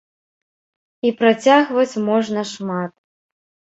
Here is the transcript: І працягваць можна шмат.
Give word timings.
І 1.09 1.11
працягваць 1.21 1.99
можна 2.11 2.41
шмат. 2.53 2.93